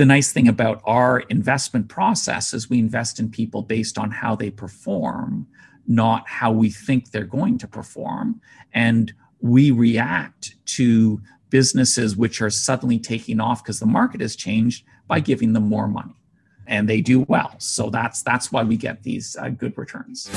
[0.00, 4.34] the nice thing about our investment process is we invest in people based on how
[4.34, 5.46] they perform,
[5.86, 8.40] not how we think they're going to perform.
[8.72, 14.86] And we react to businesses which are suddenly taking off because the market has changed
[15.06, 16.16] by giving them more money.
[16.66, 17.54] And they do well.
[17.58, 20.30] So that's that's why we get these uh, good returns.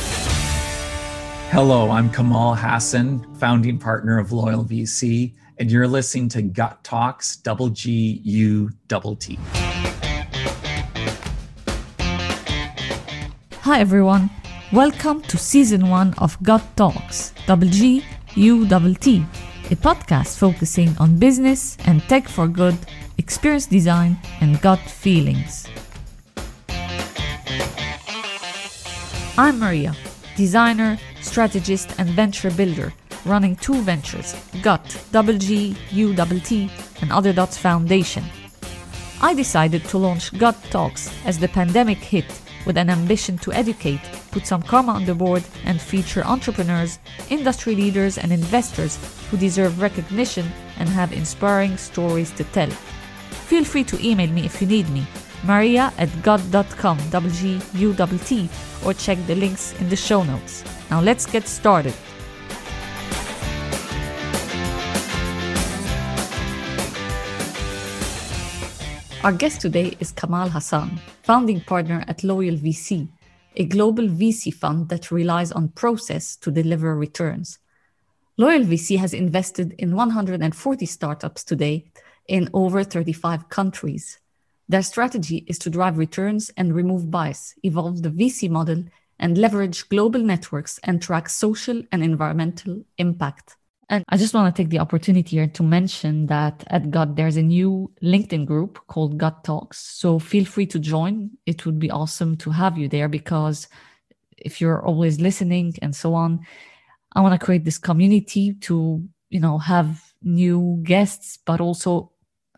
[1.51, 5.31] Hello i'm kamal hassan founding partner of loyal vc
[5.63, 9.39] and you're listening to gut talks double g u double t
[13.61, 14.29] hi everyone
[14.73, 18.03] welcome to season one of gut talks double g
[18.35, 19.25] u double t
[19.71, 22.75] a podcast focusing on business and tech for good,
[23.17, 25.65] experience design, and gut feelings.
[29.37, 29.95] I'm Maria,
[30.35, 32.91] designer, strategist, and venture builder,
[33.25, 36.69] running two ventures GUT, double G, U double T,
[37.01, 38.23] and Other Dots Foundation.
[39.21, 42.25] I decided to launch GUT Talks as the pandemic hit
[42.65, 46.99] with an ambition to educate, put some karma on the board, and feature entrepreneurs,
[47.29, 48.97] industry leaders, and investors
[49.29, 50.49] who deserve recognition
[50.79, 52.69] and have inspiring stories to tell.
[53.47, 55.05] Feel free to email me if you need me,
[55.43, 58.49] maria at gut.com, W-G-U-T,
[58.85, 60.63] or check the links in the show notes.
[60.89, 61.93] Now let's get started.
[69.23, 73.07] Our guest today is Kamal Hassan, founding partner at Loyal VC,
[73.55, 77.59] a global VC fund that relies on process to deliver returns.
[78.35, 81.85] Loyal VC has invested in 140 startups today
[82.27, 84.19] in over 35 countries.
[84.67, 88.83] Their strategy is to drive returns and remove bias, evolve the VC model,
[89.19, 93.55] and leverage global networks and track social and environmental impact.
[93.89, 97.37] And I just want to take the opportunity here to mention that at GUT, there's
[97.37, 99.79] a new LinkedIn group called GUT Talks.
[99.79, 101.31] So feel free to join.
[101.45, 103.67] It would be awesome to have you there because
[104.37, 106.45] if you're always listening and so on,
[107.15, 112.11] I want to create this community to, you know, have new guests, but also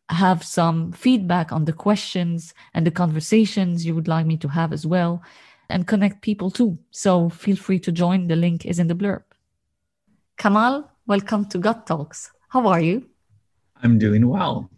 [0.10, 4.72] have some feedback on the questions and the conversations you would like me to have
[4.72, 5.24] as well
[5.70, 6.78] and connect people too.
[6.92, 8.28] So feel free to join.
[8.28, 9.24] The link is in the blurb.
[10.38, 12.32] Kamal, Welcome to Gut Talks.
[12.50, 13.06] How are you?
[13.84, 14.72] I'm doing well.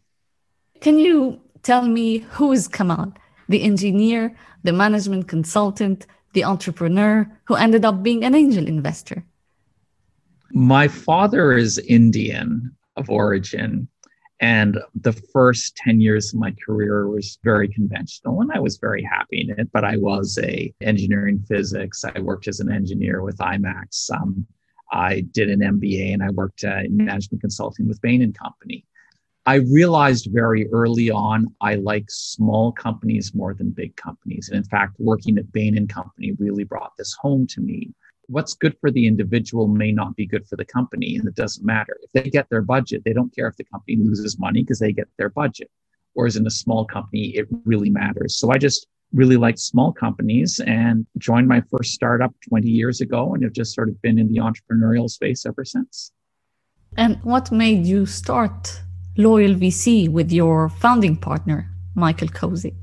[0.82, 3.14] Can you tell me who is Kamal,
[3.48, 9.24] the engineer, the management consultant, the entrepreneur who ended up being an angel investor?
[10.52, 13.88] My father is Indian of origin.
[14.42, 19.02] And the first 10 years of my career was very conventional and I was very
[19.02, 19.72] happy in it.
[19.72, 22.04] But I was a engineering physics.
[22.04, 24.12] I worked as an engineer with IMAX.
[24.12, 24.46] Um,
[24.92, 28.86] I did an MBA and I worked uh, in management consulting with Bain and Company.
[29.46, 34.50] I realized very early on I like small companies more than big companies.
[34.50, 37.94] And in fact, working at Bain and Company really brought this home to me.
[38.28, 41.66] What's good for the individual may not be good for the company, and it doesn't
[41.66, 41.98] matter.
[42.04, 44.92] If they get their budget, they don't care if the company loses money because they
[44.92, 45.72] get their budget.
[46.12, 48.38] Whereas in a small company, it really matters.
[48.38, 53.34] So I just really liked small companies and joined my first startup 20 years ago
[53.34, 56.12] and have just sort of been in the entrepreneurial space ever since.
[56.96, 58.82] And what made you start
[59.18, 62.76] Loyal VC with your founding partner, Michael Cozy?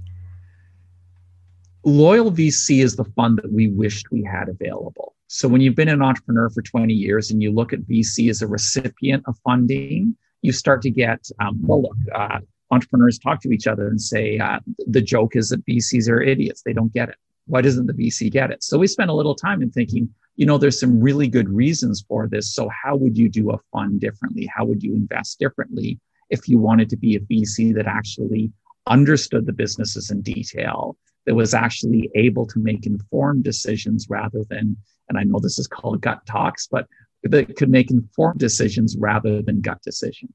[1.85, 5.15] Loyal VC is the fund that we wished we had available.
[5.29, 8.41] So when you've been an entrepreneur for 20 years and you look at VC as
[8.41, 12.41] a recipient of funding, you start to get, um, well, look, uh,
[12.75, 16.63] entrepreneurs talk to each other and say, uh, the joke is that VCs are idiots.
[16.63, 17.17] They don't get it.
[17.47, 18.63] Why doesn't the VC get it?
[18.63, 22.05] So we spent a little time in thinking, you know, there's some really good reasons
[22.09, 22.55] for this.
[22.55, 24.51] So how would you do a fund differently?
[24.55, 25.99] How would you invest differently
[26.31, 28.51] if you wanted to be a VC that actually
[28.87, 30.97] understood the businesses in detail,
[31.27, 34.77] that was actually able to make informed decisions rather than,
[35.09, 36.87] and I know this is called gut talks, but
[37.23, 40.33] that could make informed decisions rather than gut decisions.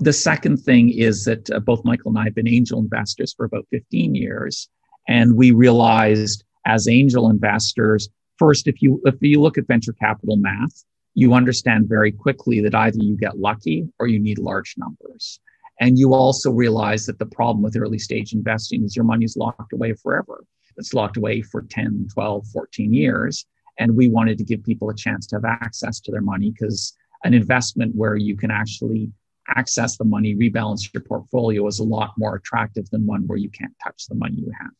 [0.00, 3.44] The second thing is that uh, both Michael and I have been angel investors for
[3.44, 4.68] about 15 years.
[5.08, 10.36] And we realized as angel investors, first, if you, if you look at venture capital
[10.36, 10.84] math,
[11.14, 15.40] you understand very quickly that either you get lucky or you need large numbers.
[15.80, 19.36] And you also realize that the problem with early stage investing is your money is
[19.36, 20.44] locked away forever.
[20.76, 23.46] It's locked away for 10, 12, 14 years.
[23.80, 26.96] And we wanted to give people a chance to have access to their money because
[27.24, 29.10] an investment where you can actually
[29.56, 33.50] access the money, rebalance your portfolio is a lot more attractive than one where you
[33.50, 34.70] can't touch the money you have.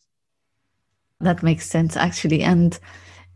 [1.21, 2.43] That makes sense, actually.
[2.43, 2.79] And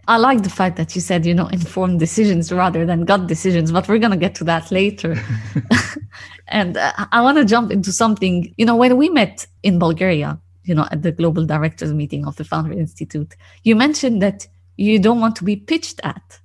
[0.08, 3.70] I like the fact that you said, you know, informed decisions rather than gut decisions,
[3.70, 5.16] but we're going to get to that later.
[6.48, 10.40] and uh, I want to jump into something, you know, when we met in Bulgaria,
[10.64, 14.46] you know, at the global directors meeting of the Founder Institute, you mentioned that
[14.76, 16.40] you don't want to be pitched at,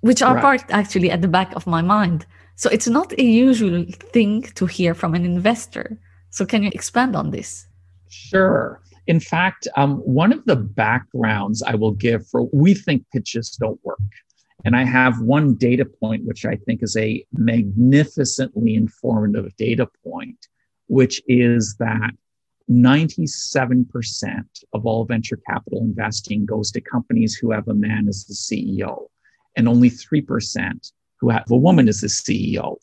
[0.00, 2.26] which are parked actually at the back of my mind.
[2.58, 5.96] So it's not a usual thing to hear from an investor.
[6.30, 7.68] So can you expand on this?
[8.10, 8.82] Sure.
[9.06, 13.78] In fact, um, one of the backgrounds I will give for we think pitches don't
[13.84, 14.10] work.
[14.64, 20.48] And I have one data point, which I think is a magnificently informative data point,
[20.88, 22.10] which is that
[22.68, 23.86] 97%
[24.72, 29.06] of all venture capital investing goes to companies who have a man as the CEO,
[29.54, 32.76] and only 3% who have a woman as the CEO.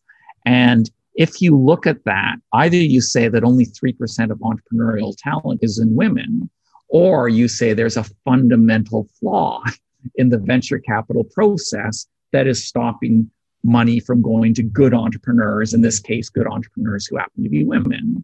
[0.46, 5.62] And if you look at that, either you say that only 3% of entrepreneurial talent
[5.64, 6.50] is in women,
[6.90, 9.64] or you say there's a fundamental flaw
[10.16, 13.30] in the venture capital process that is stopping
[13.64, 17.64] money from going to good entrepreneurs, in this case, good entrepreneurs who happen to be
[17.64, 18.24] women.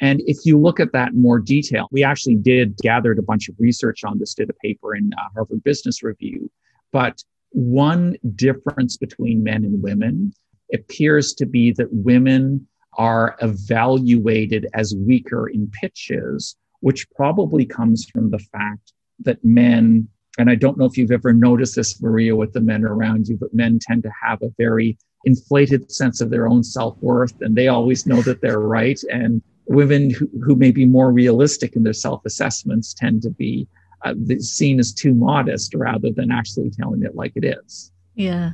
[0.00, 3.48] And if you look at that in more detail, we actually did gathered a bunch
[3.48, 6.50] of research on this, did a paper in uh, Harvard Business Review.
[6.90, 7.22] But
[7.54, 10.32] one difference between men and women
[10.72, 12.66] appears to be that women
[12.98, 20.50] are evaluated as weaker in pitches, which probably comes from the fact that men, and
[20.50, 23.54] I don't know if you've ever noticed this, Maria, with the men around you, but
[23.54, 27.68] men tend to have a very inflated sense of their own self worth, and they
[27.68, 29.00] always know that they're right.
[29.12, 33.68] And women who, who may be more realistic in their self assessments tend to be
[34.04, 37.92] uh, seen as too modest rather than actually telling it like it is.
[38.14, 38.52] Yeah.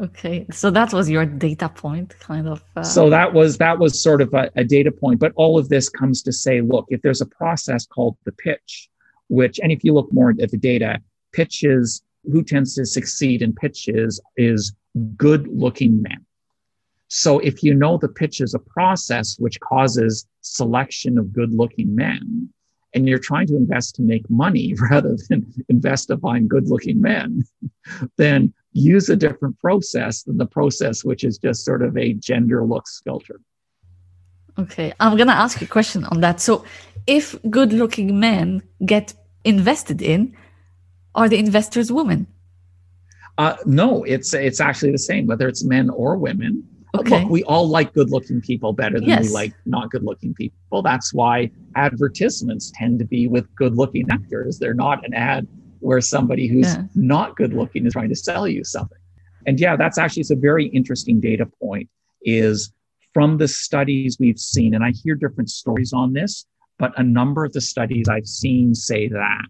[0.00, 2.64] Okay, so that was your data point, kind of.
[2.74, 2.82] Uh...
[2.82, 5.90] So that was that was sort of a, a, data point, but all of this
[5.90, 8.88] comes to say, look, if there's a process called the pitch,
[9.28, 11.00] which, and if you look more at the data,
[11.32, 14.72] pitches, who tends to succeed in pitches is
[15.16, 16.24] good-looking men.
[17.08, 22.48] So if you know the pitch is a process which causes selection of good-looking men,
[22.94, 27.44] and you're trying to invest to make money rather than invest to find good-looking men,
[28.16, 32.64] then use a different process than the process which is just sort of a gender
[32.64, 33.40] looks filter.
[34.58, 36.40] Okay, I'm going to ask you a question on that.
[36.40, 36.64] So,
[37.06, 39.14] if good looking men get
[39.44, 40.36] invested in,
[41.14, 42.26] are the investors women?
[43.38, 46.62] Uh, no, it's it's actually the same, whether it's men or women.
[46.98, 47.22] Okay.
[47.22, 49.28] Look, we all like good looking people better than yes.
[49.28, 50.82] we like not good looking people.
[50.82, 54.58] That's why advertisements tend to be with good looking actors.
[54.58, 55.46] They're not an ad
[55.78, 56.84] where somebody who's yeah.
[56.94, 58.98] not good looking is trying to sell you something.
[59.46, 61.88] And yeah, that's actually it's a very interesting data point
[62.22, 62.72] is
[63.14, 66.46] from the studies we've seen, and I hear different stories on this,
[66.78, 69.48] but a number of the studies I've seen say that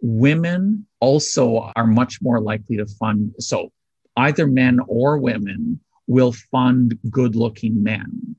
[0.00, 3.34] women also are much more likely to fund.
[3.38, 3.72] So
[4.16, 8.34] either men or women will fund good looking men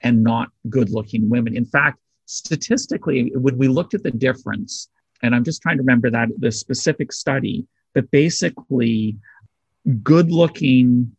[0.00, 1.54] and not good looking women.
[1.54, 4.88] In fact, statistically, when we looked at the difference,
[5.22, 9.16] and I'm just trying to remember that the specific study, but basically,
[10.02, 11.14] good looking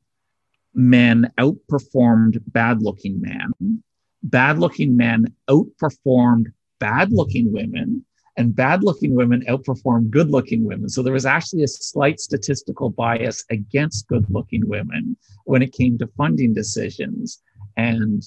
[0.73, 3.83] men outperformed bad looking men.
[4.23, 6.47] Bad looking men outperformed
[6.79, 8.05] bad looking women,
[8.37, 10.89] and bad looking women outperformed good looking women.
[10.89, 15.97] So there was actually a slight statistical bias against good looking women when it came
[15.97, 17.41] to funding decisions.
[17.77, 18.23] And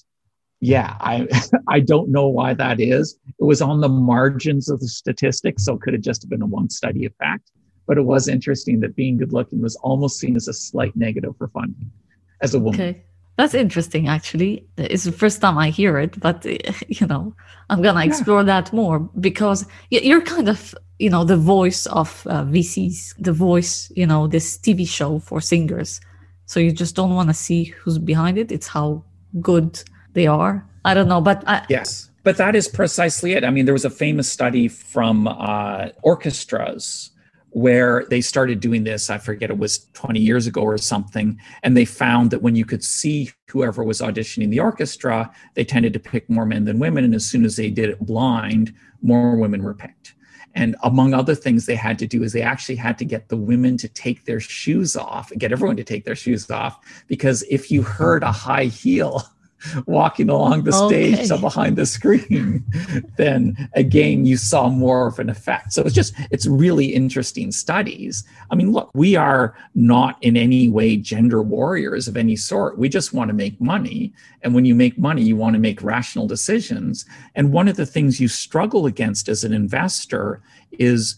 [0.60, 1.26] yeah, I
[1.68, 3.18] I don't know why that is.
[3.38, 6.46] It was on the margins of the statistics, so it could have just been a
[6.46, 7.50] one study effect.
[7.86, 11.36] But it was interesting that being good looking was almost seen as a slight negative
[11.36, 11.90] for funding
[12.40, 12.80] as a woman.
[12.80, 13.04] Okay.
[13.36, 14.64] That's interesting, actually.
[14.76, 16.44] It's the first time I hear it, but
[16.88, 17.34] you know,
[17.68, 18.60] I'm gonna explore yeah.
[18.60, 23.90] that more because you're kind of, you know, the voice of uh, VCs, the voice,
[23.96, 26.00] you know, this TV show for singers.
[26.46, 28.52] So you just don't want to see who's behind it.
[28.52, 29.02] It's how
[29.40, 30.64] good they are.
[30.84, 33.42] I don't know, but I, yes, but that is precisely it.
[33.42, 37.10] I mean, there was a famous study from uh, orchestras
[37.54, 39.10] where they started doing this.
[39.10, 42.64] I forget it was 20 years ago or something, and they found that when you
[42.64, 47.04] could see whoever was auditioning the orchestra, they tended to pick more men than women,
[47.04, 50.14] and as soon as they did it blind, more women were picked.
[50.56, 53.36] And among other things they had to do is they actually had to get the
[53.36, 57.70] women to take their shoes off, get everyone to take their shoes off, because if
[57.70, 59.22] you heard a high heel
[59.86, 61.24] walking along the stage okay.
[61.24, 62.64] so behind the screen
[63.16, 65.72] then again you saw more of an effect.
[65.72, 68.24] So it's just it's really interesting studies.
[68.50, 72.78] I mean look we are not in any way gender warriors of any sort.
[72.78, 74.12] We just want to make money.
[74.42, 77.04] And when you make money you want to make rational decisions.
[77.34, 80.42] And one of the things you struggle against as an investor
[80.72, 81.16] is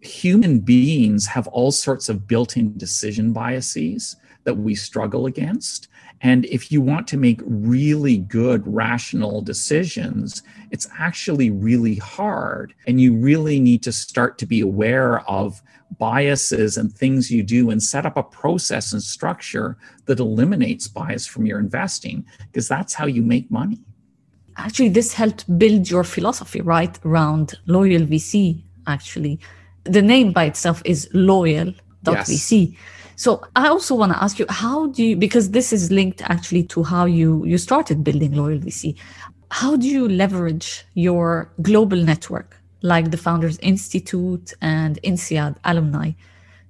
[0.00, 5.88] human beings have all sorts of built in decision biases that we struggle against.
[6.20, 12.74] And if you want to make really good rational decisions, it's actually really hard.
[12.86, 15.62] And you really need to start to be aware of
[15.98, 21.26] biases and things you do and set up a process and structure that eliminates bias
[21.26, 23.78] from your investing, because that's how you make money.
[24.56, 26.98] Actually, this helped build your philosophy, right?
[27.04, 29.38] Around loyal VC, actually.
[29.84, 32.72] The name by itself is loyal.vc.
[32.72, 32.78] Yes.
[33.18, 36.62] So I also want to ask you, how do you, because this is linked actually
[36.68, 38.96] to how you, you started building Loyal VC,
[39.50, 46.12] how do you leverage your global network, like the Founders Institute and INSEAD alumni,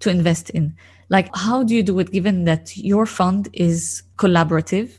[0.00, 0.74] to invest in?
[1.10, 4.98] Like, how do you do it given that your fund is collaborative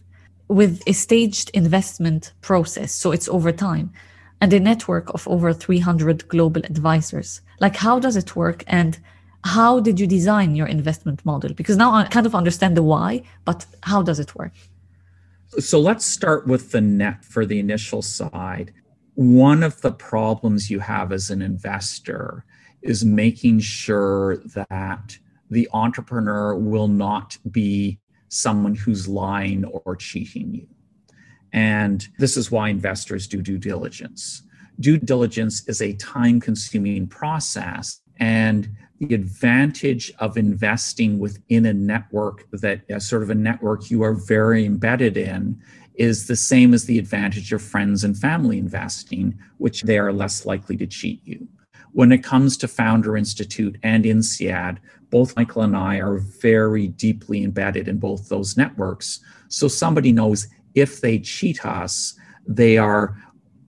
[0.50, 2.94] with a staged investment process?
[2.94, 3.92] So it's over time
[4.40, 7.42] and a network of over 300 global advisors.
[7.60, 8.64] Like, how does it work?
[8.68, 9.00] And
[9.44, 11.54] how did you design your investment model?
[11.54, 14.54] Because now I kind of understand the why, but how does it work?
[15.60, 18.74] So let's start with the net for the initial side.
[19.16, 22.46] One of the problems you have as an investor
[22.82, 25.18] is making sure that
[25.50, 30.68] the entrepreneur will not be someone who's lying or cheating you.
[31.52, 34.44] And this is why investors do due diligence.
[34.80, 38.02] Due diligence is a time consuming process.
[38.18, 38.70] And
[39.00, 44.14] the advantage of investing within a network that uh, sort of a network you are
[44.14, 45.62] very embedded in
[45.96, 50.46] is the same as the advantage of friends and family investing, which they are less
[50.46, 51.48] likely to cheat you.
[51.92, 54.78] When it comes to Founder Institute and INSEAD,
[55.10, 59.20] both Michael and I are very deeply embedded in both those networks.
[59.48, 62.14] So somebody knows if they cheat us,
[62.48, 63.18] they are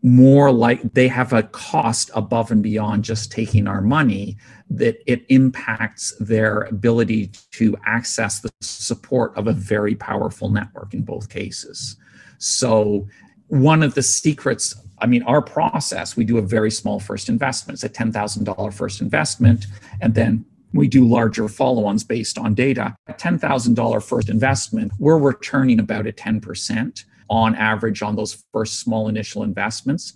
[0.03, 4.35] more like they have a cost above and beyond just taking our money
[4.69, 11.01] that it impacts their ability to access the support of a very powerful network in
[11.01, 11.97] both cases.
[12.39, 13.07] So
[13.47, 17.75] one of the secrets i mean our process we do a very small first investment.
[17.75, 19.67] It's a $10000 first investment
[19.99, 22.95] and then we do larger follow-ons based on data.
[23.07, 29.07] A $10000 first investment we're returning about a 10% on average on those first small
[29.07, 30.13] initial investments.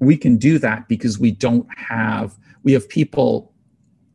[0.00, 3.54] We can do that because we don't have, we have people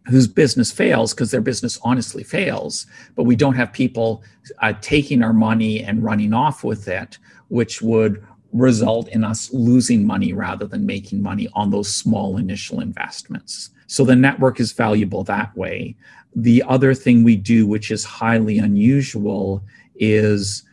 [0.07, 4.21] whose business fails because their business honestly fails, but we don't have people
[4.59, 7.17] uh, taking our money and running off with it,
[7.47, 12.81] which would result in us losing money rather than making money on those small initial
[12.81, 13.69] investments.
[13.87, 15.95] So the network is valuable that way.
[16.35, 19.63] The other thing we do, which is highly unusual,
[19.95, 20.63] is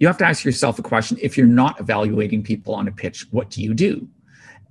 [0.00, 3.26] you have to ask yourself a question if you're not evaluating people on a pitch,
[3.30, 4.08] what do you do?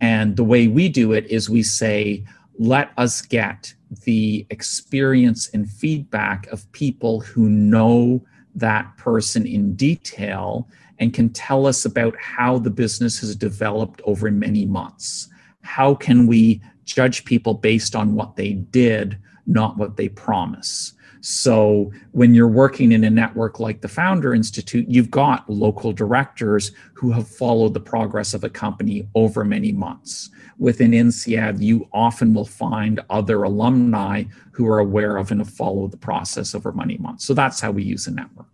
[0.01, 2.25] And the way we do it is we say,
[2.57, 10.67] let us get the experience and feedback of people who know that person in detail
[10.97, 15.29] and can tell us about how the business has developed over many months.
[15.61, 20.93] How can we judge people based on what they did, not what they promise?
[21.21, 26.71] So when you're working in a network like the Founder Institute, you've got local directors
[26.93, 30.29] who have followed the progress of a company over many months.
[30.57, 35.91] Within INSEAD, you often will find other alumni who are aware of and have followed
[35.91, 37.25] the process over many months.
[37.25, 38.47] So that's how we use a network.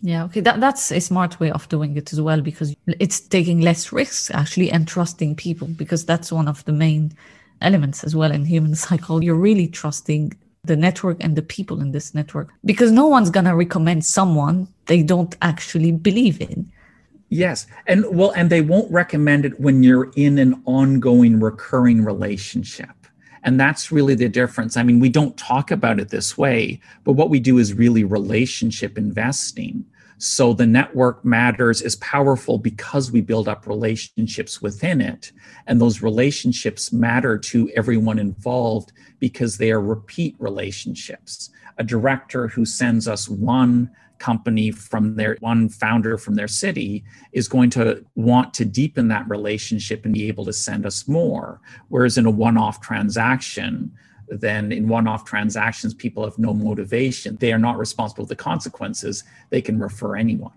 [0.00, 0.40] Yeah, okay.
[0.40, 4.30] That, that's a smart way of doing it as well because it's taking less risks
[4.30, 7.12] actually and trusting people because that's one of the main
[7.60, 9.26] elements as well in human psychology.
[9.26, 10.32] You're really trusting
[10.64, 12.52] the network and the people in this network.
[12.64, 16.70] Because no one's going to recommend someone they don't actually believe in.
[17.30, 22.88] Yes and well and they won't recommend it when you're in an ongoing recurring relationship.
[23.44, 24.78] And that's really the difference.
[24.78, 28.02] I mean we don't talk about it this way but what we do is really
[28.02, 29.84] relationship investing
[30.18, 35.32] so the network matters is powerful because we build up relationships within it.
[35.66, 41.50] And those relationships matter to everyone involved because they are repeat relationships.
[41.78, 47.46] A director who sends us one company from their one founder from their city is
[47.46, 51.60] going to want to deepen that relationship and be able to send us more.
[51.88, 53.92] Whereas in a one off transaction,
[54.30, 57.36] then in one-off transactions people have no motivation.
[57.36, 59.24] They are not responsible for the consequences.
[59.50, 60.52] They can refer anyone.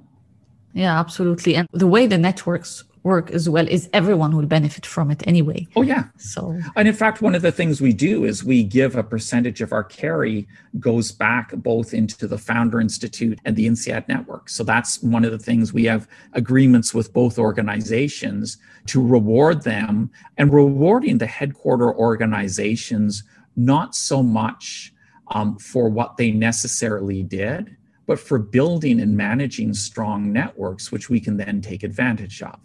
[0.74, 1.56] Yeah absolutely.
[1.56, 5.68] And the way the networks work as well is everyone will benefit from it anyway.
[5.76, 6.06] Oh yeah.
[6.18, 6.60] So.
[6.76, 9.74] And in fact one of the things we do is we give a percentage of
[9.74, 10.48] our carry
[10.80, 14.50] goes back both into the founder institute and the INSEAD network.
[14.50, 20.12] So that's one of the things we have agreements with both organizations to reward them.
[20.38, 23.24] And rewarding the headquarter organizations
[23.56, 24.94] not so much
[25.28, 31.20] um, for what they necessarily did, but for building and managing strong networks, which we
[31.20, 32.60] can then take advantage of.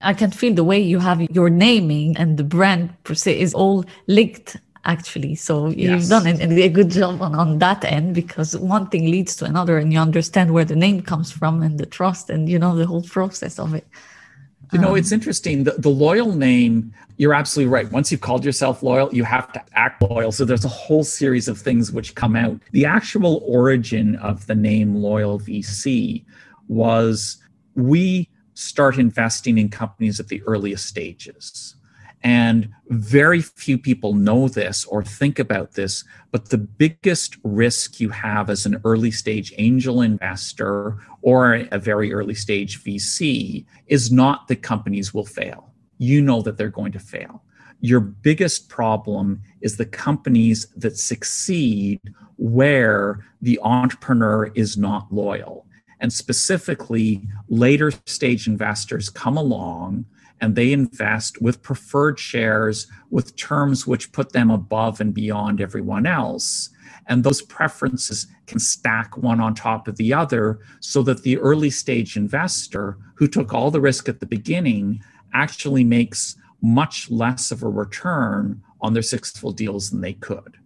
[0.00, 3.54] I can feel the way you have your naming and the brand per se is
[3.54, 5.34] all linked actually.
[5.34, 9.44] So you've done a good job on, on that end because one thing leads to
[9.44, 12.76] another and you understand where the name comes from and the trust and you know
[12.76, 13.86] the whole process of it.
[14.72, 15.64] You know, um, it's interesting.
[15.64, 17.90] The, the loyal name, you're absolutely right.
[17.92, 20.32] Once you've called yourself loyal, you have to act loyal.
[20.32, 22.60] So there's a whole series of things which come out.
[22.72, 26.24] The actual origin of the name Loyal VC
[26.68, 27.38] was
[27.74, 31.76] we start investing in companies at the earliest stages.
[32.26, 36.02] And very few people know this or think about this,
[36.32, 42.12] but the biggest risk you have as an early stage angel investor or a very
[42.12, 45.72] early stage VC is not that companies will fail.
[45.98, 47.44] You know that they're going to fail.
[47.80, 52.00] Your biggest problem is the companies that succeed
[52.38, 55.64] where the entrepreneur is not loyal.
[56.00, 60.06] And specifically, later stage investors come along
[60.40, 66.06] and they invest with preferred shares with terms which put them above and beyond everyone
[66.06, 66.70] else.
[67.06, 71.70] And those preferences can stack one on top of the other so that the early
[71.70, 75.02] stage investor who took all the risk at the beginning
[75.32, 80.56] actually makes much less of a return on their successful deals than they could.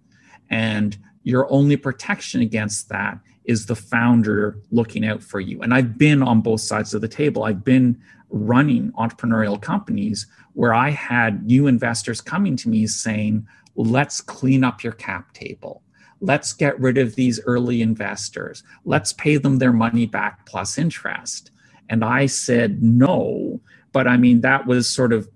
[0.49, 5.61] And your only protection against that is the founder looking out for you.
[5.62, 7.45] And I've been on both sides of the table.
[7.45, 8.00] I've been
[8.31, 13.47] running entrepreneurial companies where I had new investors coming to me saying,
[13.77, 15.83] let's clean up your cap table.
[16.21, 18.63] Let's get rid of these early investors.
[18.85, 21.51] Let's pay them their money back plus interest.
[21.89, 23.61] And I said, no.
[23.93, 25.29] But I mean, that was sort of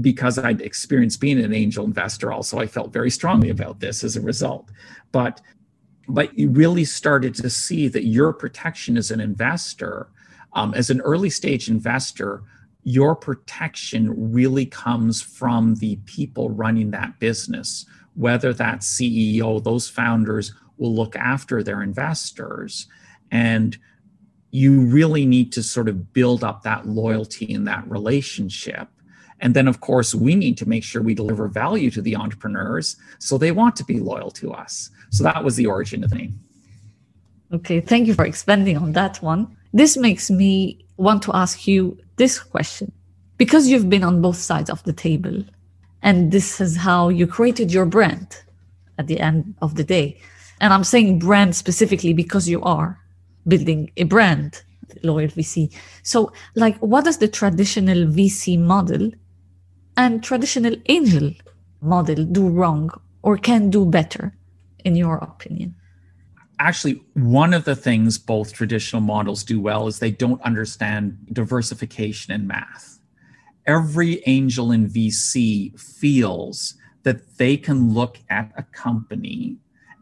[0.00, 4.16] because I'd experienced being an angel investor, also, I felt very strongly about this as
[4.16, 4.70] a result.
[5.12, 5.40] But
[6.08, 10.08] but you really started to see that your protection as an investor
[10.54, 12.42] um, as an early stage investor,
[12.82, 20.54] your protection really comes from the people running that business, whether that CEO, those founders
[20.78, 22.86] will look after their investors.
[23.30, 23.76] And
[24.50, 28.88] you really need to sort of build up that loyalty and that relationship.
[29.40, 32.96] And then, of course, we need to make sure we deliver value to the entrepreneurs
[33.18, 34.90] so they want to be loyal to us.
[35.10, 36.40] So that was the origin of the name.
[37.52, 39.56] Okay, thank you for expanding on that one.
[39.72, 42.92] This makes me want to ask you this question
[43.36, 45.44] because you've been on both sides of the table,
[46.02, 48.42] and this is how you created your brand
[48.98, 50.20] at the end of the day.
[50.60, 52.98] And I'm saying brand specifically because you are
[53.48, 54.62] building a brand,
[55.02, 55.72] Loyal VC.
[56.02, 59.10] So, like, what does the traditional VC model
[59.96, 61.32] and traditional angel
[61.80, 62.90] model do wrong
[63.22, 64.34] or can do better,
[64.84, 65.76] in your opinion?
[66.60, 72.32] Actually one of the things both traditional models do well is they don't understand diversification
[72.32, 73.00] in math.
[73.66, 79.56] Every angel in VC feels that they can look at a company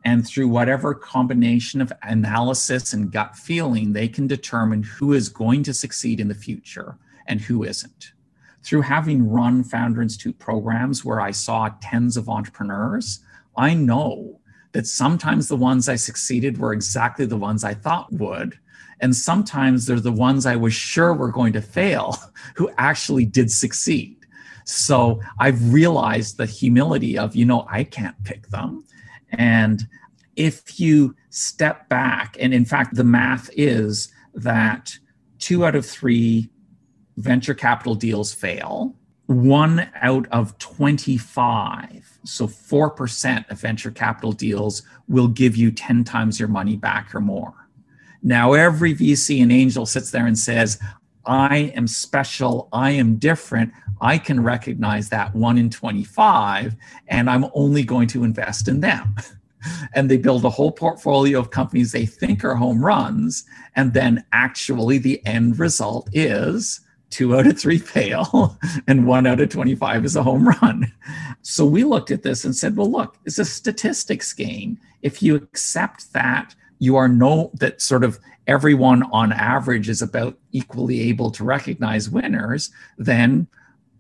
[0.05, 5.63] and through whatever combination of analysis and gut feeling, they can determine who is going
[5.65, 8.13] to succeed in the future and who isn't.
[8.63, 13.21] Through having run Founder Institute programs where I saw tens of entrepreneurs,
[13.57, 14.38] I know
[14.73, 18.59] that sometimes the ones I succeeded were exactly the ones I thought would.
[19.01, 22.17] And sometimes they're the ones I was sure were going to fail
[22.55, 24.17] who actually did succeed.
[24.65, 28.85] So I've realized the humility of, you know, I can't pick them.
[29.31, 29.87] And
[30.37, 34.93] if you step back, and in fact, the math is that
[35.39, 36.51] two out of three
[37.17, 38.95] venture capital deals fail
[39.29, 46.41] one out of 25, so 4% of venture capital deals will give you 10 times
[46.41, 47.53] your money back or more.
[48.23, 50.81] Now, every VC and angel sits there and says,
[51.27, 56.75] I am special, I am different, I can recognize that one in 25,
[57.09, 59.15] and I'm only going to invest in them.
[59.95, 63.45] and they build a whole portfolio of companies they think are home runs.
[63.77, 69.41] And then actually, the end result is two out of three fail, and one out
[69.41, 70.93] of 25 is a home run.
[71.43, 74.79] So we looked at this and said, well, look, it's a statistics game.
[75.03, 80.37] If you accept that you are no, that sort of everyone on average is about
[80.53, 83.47] equally able to recognize winners, then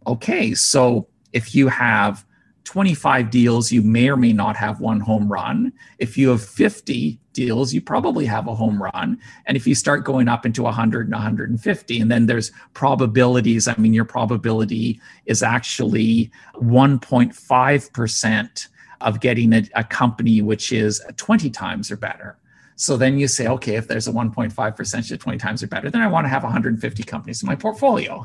[0.06, 0.54] okay.
[0.54, 2.24] So if you have
[2.64, 5.72] 25 deals, you may or may not have one home run.
[5.98, 9.16] If you have 50 deals, you probably have a home run.
[9.46, 13.76] And if you start going up into 100 and 150, and then there's probabilities, I
[13.76, 18.68] mean, your probability is actually 1.5%
[19.00, 22.36] of getting a, a company which is 20 times or better.
[22.74, 26.00] So then you say, okay, if there's a 1.5% of 20 times or better, then
[26.00, 28.24] I want to have 150 companies in my portfolio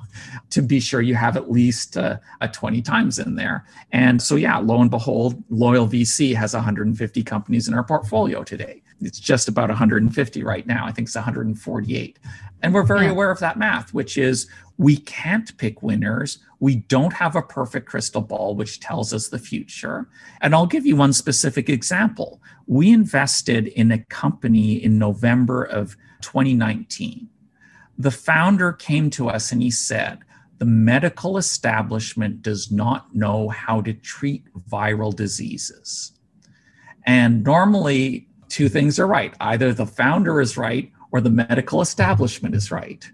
[0.52, 3.65] to be sure you have at least uh, a 20 times in there.
[3.91, 8.84] And so, yeah, lo and behold, Loyal VC has 150 companies in our portfolio today.
[9.06, 10.86] It's just about 150 right now.
[10.86, 12.20] I think it's 148.
[12.62, 13.12] And we're very yeah.
[13.12, 16.39] aware of that math, which is we can't pick winners.
[16.60, 20.08] We don't have a perfect crystal ball, which tells us the future.
[20.42, 22.42] And I'll give you one specific example.
[22.68, 27.30] We invested in a company in November of 2019.
[27.98, 30.20] The founder came to us and he said,
[30.60, 36.13] the medical establishment does not know how to treat viral diseases.
[37.06, 42.56] And normally, two things are right either the founder is right or the medical establishment
[42.56, 43.10] is right.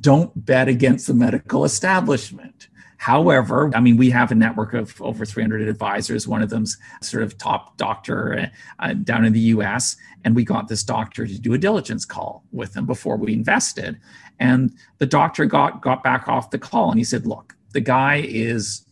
[0.00, 2.68] Don't bet against the medical establishment.
[2.96, 6.26] However, I mean, we have a network of over 300 advisors.
[6.26, 9.96] One of them's sort of top doctor uh, down in the US.
[10.24, 14.00] And we got this doctor to do a diligence call with him before we invested.
[14.40, 18.24] And the doctor got, got back off the call and he said, Look, the guy
[18.26, 18.84] is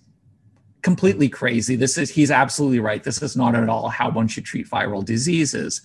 [0.83, 1.77] completely crazy.
[1.77, 3.03] This is, he's absolutely right.
[3.03, 5.81] This is not at all how one should treat viral diseases.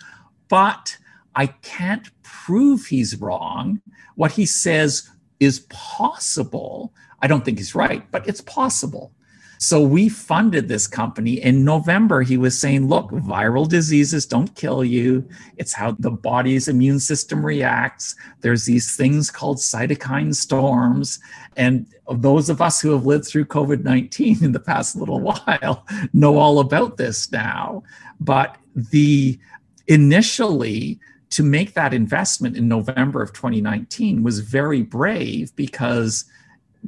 [0.50, 0.98] But
[1.36, 3.82] I can't prove he's wrong.
[4.16, 6.94] What he says is possible.
[7.22, 9.12] I don't think he's right, but it's possible.
[9.60, 11.42] So we funded this company.
[11.42, 15.28] In November, he was saying, look, viral diseases don't kill you.
[15.58, 18.16] It's how the body's immune system reacts.
[18.42, 21.20] There's these things called cytokine storms.
[21.56, 25.86] And those of us who have lived through COVID 19 in the past little while
[26.14, 27.84] know all about this now.
[28.20, 29.40] But the
[29.88, 31.00] initially,
[31.32, 36.26] to make that investment in November of 2019 was very brave because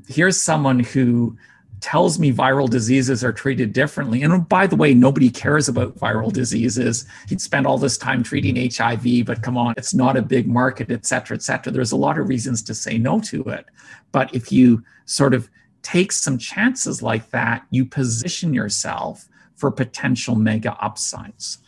[0.08, 1.38] here's someone who
[1.82, 4.22] tells me viral diseases are treated differently.
[4.22, 7.06] And oh, by the way, nobody cares about viral diseases.
[7.28, 10.92] He'd spend all this time treating HIV, but come on, it's not a big market,
[10.92, 11.72] et cetera, et cetera.
[11.72, 13.66] There's a lot of reasons to say no to it.
[14.12, 15.50] But if you sort of
[15.82, 21.60] take some chances like that, you position yourself for potential mega upsides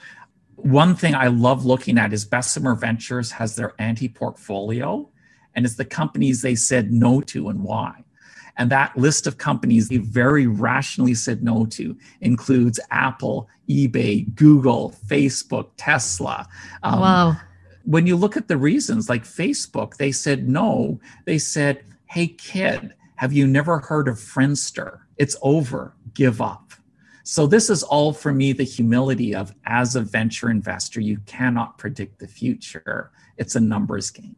[0.63, 5.09] one thing I love looking at is Bessemer Ventures has their anti portfolio,
[5.55, 8.03] and it's the companies they said no to and why.
[8.61, 14.93] And that list of companies they very rationally said no to includes Apple, eBay, Google,
[15.07, 16.47] Facebook, Tesla.
[16.83, 17.37] Um, wow.
[17.85, 20.99] When you look at the reasons, like Facebook, they said no.
[21.25, 24.99] They said, hey, kid, have you never heard of Friendster?
[25.17, 25.95] It's over.
[26.13, 26.73] Give up.
[27.23, 31.79] So, this is all for me the humility of as a venture investor, you cannot
[31.79, 33.09] predict the future.
[33.37, 34.35] It's a numbers game.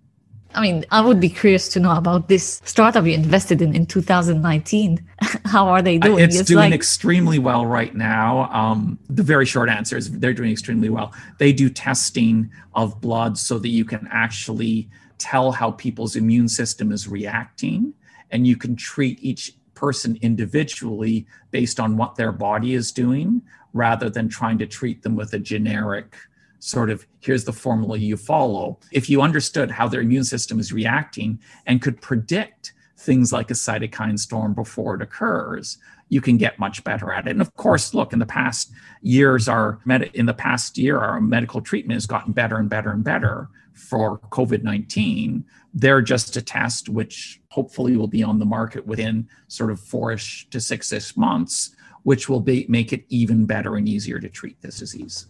[0.56, 3.86] I mean, I would be curious to know about this startup you invested in in
[3.86, 5.04] 2019.
[5.46, 6.24] How are they doing?
[6.24, 6.74] It's, it's doing like...
[6.74, 8.50] extremely well right now.
[8.52, 11.13] Um, the very short answer is they're doing extremely well.
[11.39, 16.92] They do testing of blood so that you can actually tell how people's immune system
[16.92, 17.94] is reacting,
[18.32, 23.42] and you can treat each person individually based on what their body is doing
[23.74, 26.16] rather than trying to treat them with a generic
[26.63, 28.80] sort of here's the formula you follow.
[28.91, 33.54] If you understood how their immune system is reacting and could predict things like a
[33.54, 37.32] cytokine storm before it occurs, you can get much better at it.
[37.32, 38.71] And of course, look, in the past
[39.02, 42.91] years, our med- in the past year, our medical treatment has gotten better and better
[42.91, 45.43] and better for COVID 19.
[45.73, 50.47] They're just a test which hopefully will be on the market within sort of fourish
[50.52, 54.78] to six-ish months, which will be, make it even better and easier to treat this
[54.78, 55.28] disease.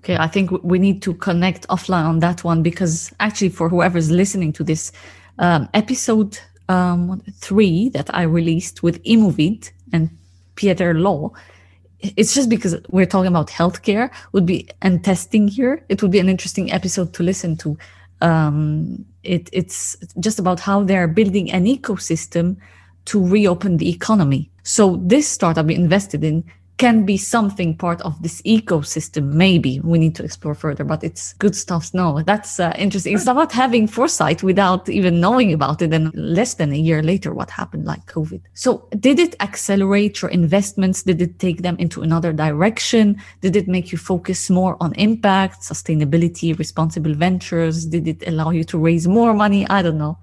[0.00, 4.10] Okay, I think we need to connect offline on that one because actually, for whoever's
[4.10, 4.92] listening to this
[5.38, 10.10] um, episode um, three that I released with Imovit and
[10.54, 11.32] Pieter Law,
[12.00, 16.18] it's just because we're talking about healthcare would be and testing here it would be
[16.18, 17.76] an interesting episode to listen to.
[18.20, 22.56] Um, it, it's just about how they're building an ecosystem
[23.06, 24.50] to reopen the economy.
[24.62, 26.44] So this startup we invested in
[26.78, 29.32] can be something part of this ecosystem.
[29.32, 31.94] Maybe we need to explore further, but it's good stuff.
[31.94, 33.14] No, that's uh, interesting.
[33.14, 35.94] It's about having foresight without even knowing about it.
[35.94, 38.42] And less than a year later, what happened, like COVID.
[38.52, 41.02] So, did it accelerate your investments?
[41.02, 43.16] Did it take them into another direction?
[43.40, 47.86] Did it make you focus more on impact, sustainability, responsible ventures?
[47.86, 49.66] Did it allow you to raise more money?
[49.68, 50.18] I don't know.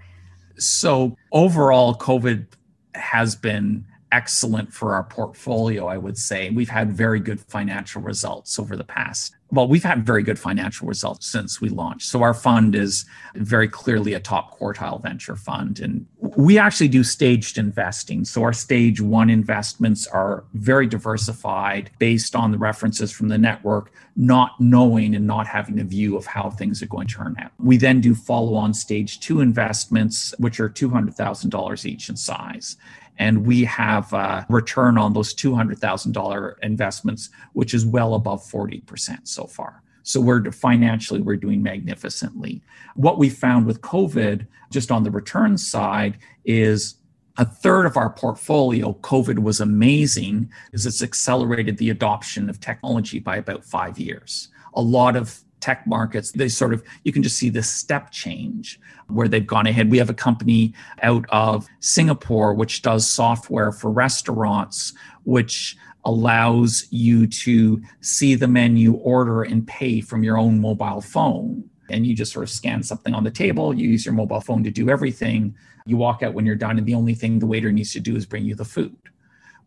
[0.57, 2.45] So, overall, COVID
[2.93, 6.51] has been excellent for our portfolio, I would say.
[6.51, 9.35] We've had very good financial results over the past.
[9.51, 12.07] Well, we've had very good financial results since we launched.
[12.07, 15.79] So our fund is very clearly a top quartile venture fund.
[15.79, 18.23] And we actually do staged investing.
[18.25, 23.91] So our stage one investments are very diversified based on the references from the network,
[24.15, 27.51] not knowing and not having a view of how things are going to turn out.
[27.59, 32.77] We then do follow on stage two investments, which are $200,000 each in size
[33.17, 39.45] and we have a return on those $200,000 investments, which is well above 40% so
[39.45, 39.83] far.
[40.03, 42.61] So we're financially we're doing magnificently.
[42.95, 46.95] What we found with COVID, just on the return side, is
[47.37, 53.19] a third of our portfolio, COVID was amazing because it's accelerated the adoption of technology
[53.19, 54.49] by about five years.
[54.75, 58.81] A lot of tech markets, they sort of, you can just see this step change
[59.07, 59.89] where they've gone ahead.
[59.89, 67.27] We have a company out of Singapore which does software for restaurants, which allows you
[67.27, 71.63] to see the menu, order, and pay from your own mobile phone.
[71.89, 74.65] And you just sort of scan something on the table, you use your mobile phone
[74.65, 75.55] to do everything.
[75.85, 78.17] You walk out when you're done, and the only thing the waiter needs to do
[78.17, 78.97] is bring you the food.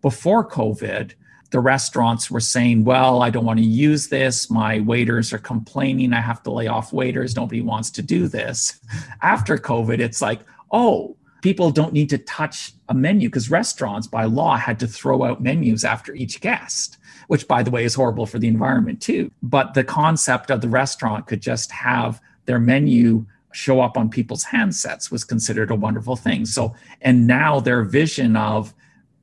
[0.02, 1.14] Before COVID,
[1.50, 4.50] the restaurants were saying, Well, I don't want to use this.
[4.50, 6.12] My waiters are complaining.
[6.12, 7.36] I have to lay off waiters.
[7.36, 8.80] Nobody wants to do this.
[9.22, 10.40] After COVID, it's like,
[10.72, 15.24] Oh, people don't need to touch a menu because restaurants by law had to throw
[15.24, 19.30] out menus after each guest, which, by the way, is horrible for the environment too.
[19.42, 24.44] But the concept of the restaurant could just have their menu show up on people's
[24.44, 26.44] handsets was considered a wonderful thing.
[26.44, 28.74] So, and now their vision of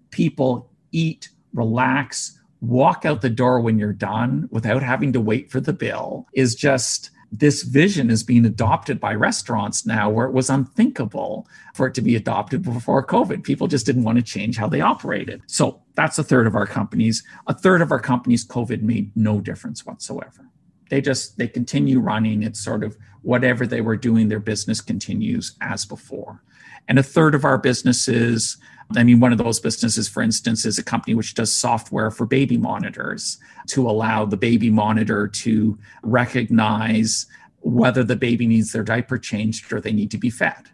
[0.09, 5.59] people eat relax, walk out the door when you're done without having to wait for
[5.59, 10.51] the bill is just this vision is being adopted by restaurants now where it was
[10.51, 13.43] unthinkable for it to be adopted before COVID.
[13.43, 15.41] People just didn't want to change how they operated.
[15.47, 17.23] So that's a third of our companies.
[17.47, 20.47] A third of our companies, COVID made no difference whatsoever.
[20.89, 22.43] They just they continue running.
[22.43, 26.43] It's sort of whatever they were doing, their business continues as before.
[26.87, 28.57] And a third of our businesses
[28.95, 32.25] I mean, one of those businesses, for instance, is a company which does software for
[32.25, 37.25] baby monitors to allow the baby monitor to recognize
[37.61, 40.69] whether the baby needs their diaper changed or they need to be fed.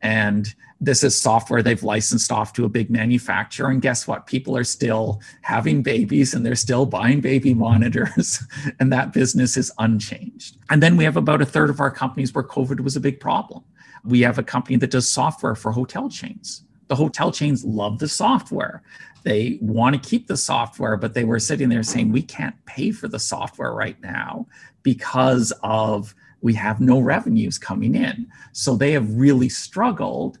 [0.00, 3.70] And this is software they've licensed off to a big manufacturer.
[3.70, 4.26] And guess what?
[4.26, 8.42] People are still having babies and they're still buying baby monitors,
[8.80, 10.56] and that business is unchanged.
[10.70, 13.20] And then we have about a third of our companies where COVID was a big
[13.20, 13.62] problem.
[14.04, 18.06] We have a company that does software for hotel chains the hotel chains love the
[18.06, 18.82] software.
[19.22, 22.90] They want to keep the software, but they were sitting there saying, we can't pay
[22.90, 24.46] for the software right now
[24.82, 28.26] because of we have no revenues coming in.
[28.52, 30.38] So they have really struggled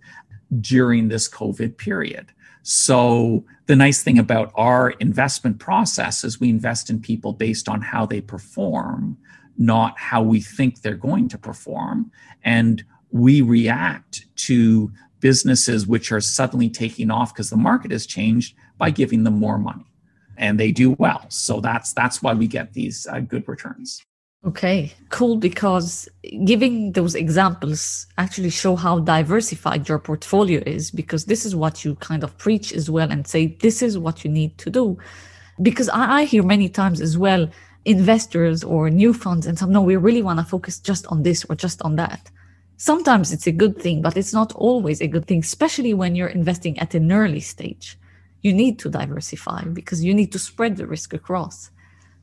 [0.60, 2.32] during this COVID period.
[2.64, 7.80] So the nice thing about our investment process is we invest in people based on
[7.80, 9.16] how they perform,
[9.56, 12.10] not how we think they're going to perform.
[12.44, 18.54] And we react to businesses which are suddenly taking off because the market has changed
[18.76, 19.86] by giving them more money.
[20.36, 21.24] And they do well.
[21.28, 24.02] So that's that's why we get these uh, good returns.
[24.44, 24.92] Okay.
[25.10, 26.08] Cool because
[26.44, 31.94] giving those examples actually show how diversified your portfolio is because this is what you
[31.96, 34.98] kind of preach as well and say this is what you need to do.
[35.68, 37.48] Because i, I hear many times as well
[37.84, 41.44] investors or new funds and some no we really want to focus just on this
[41.48, 42.30] or just on that
[42.76, 46.28] sometimes it's a good thing, but it's not always a good thing, especially when you're
[46.28, 47.98] investing at an early stage.
[48.42, 51.70] You need to diversify because you need to spread the risk across.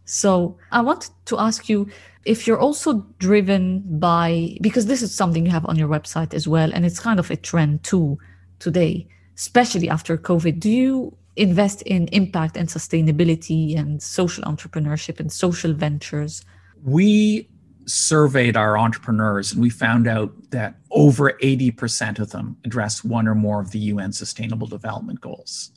[0.06, 1.88] So I want to ask you
[2.26, 6.48] if you're also driven by, because this is something you have on your website as
[6.48, 8.18] well, and it's kind of a trend too
[8.60, 9.08] today,
[9.38, 10.60] especially after COVID.
[10.60, 16.44] Do you invest in impact and sustainability and social entrepreneurship and social ventures?
[16.84, 17.48] We
[17.90, 23.36] surveyed our entrepreneurs and we found out that over 80% of them address one or
[23.36, 25.72] more of the UN Sustainable Development Goals.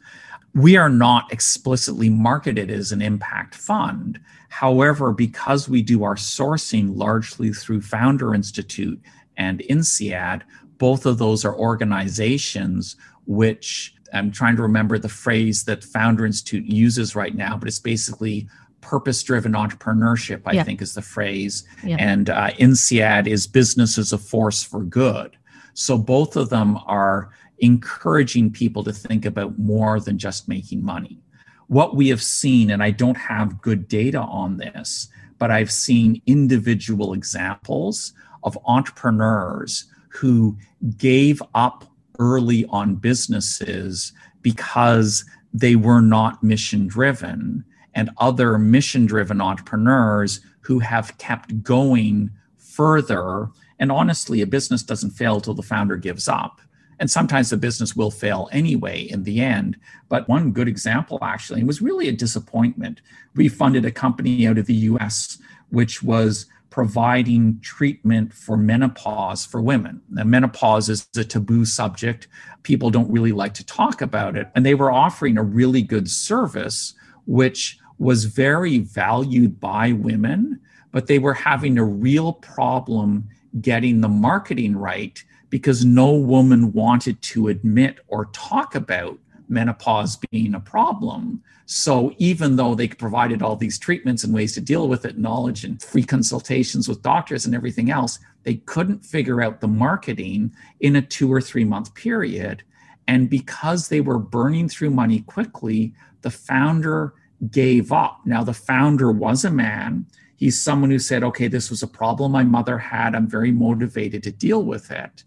[0.54, 4.20] We are not explicitly marketed as an impact fund.
[4.50, 9.00] However, because we do our sourcing largely through Founder Institute
[9.38, 10.42] and INSEAD,
[10.76, 12.96] both of those are organizations
[13.26, 17.78] which I'm trying to remember the phrase that Founder Institute uses right now, but it's
[17.78, 18.48] basically
[18.82, 20.64] purpose driven entrepreneurship, I yeah.
[20.64, 21.64] think is the phrase.
[21.82, 21.96] Yeah.
[21.98, 25.36] And uh, INSEAD is business as a force for good.
[25.72, 31.22] So both of them are encouraging people to think about more than just making money.
[31.68, 36.20] What we have seen, and I don't have good data on this, but I've seen
[36.26, 40.58] individual examples of entrepreneurs who
[40.98, 41.84] gave up
[42.18, 47.64] early on businesses because they were not mission driven
[47.94, 53.48] and other mission driven entrepreneurs who have kept going further.
[53.78, 56.60] And honestly, a business doesn't fail till the founder gives up.
[56.98, 59.76] And sometimes the business will fail anyway in the end.
[60.08, 63.00] But one good example, actually, was really a disappointment.
[63.34, 65.38] We funded a company out of the US,
[65.70, 70.00] which was providing treatment for menopause for women.
[70.10, 72.28] Now, menopause is a taboo subject.
[72.62, 74.48] People don't really like to talk about it.
[74.54, 76.94] And they were offering a really good service,
[77.26, 80.60] which was very valued by women,
[80.90, 83.28] but they were having a real problem
[83.60, 90.54] getting the marketing right because no woman wanted to admit or talk about menopause being
[90.54, 91.40] a problem.
[91.66, 95.62] So even though they provided all these treatments and ways to deal with it, knowledge
[95.62, 100.96] and free consultations with doctors and everything else, they couldn't figure out the marketing in
[100.96, 102.64] a two or three month period.
[103.06, 107.14] And because they were burning through money quickly, the founder
[107.50, 108.20] gave up.
[108.24, 110.06] Now, the founder was a man.
[110.36, 113.14] He's someone who said, okay, this was a problem my mother had.
[113.14, 115.24] I'm very motivated to deal with it.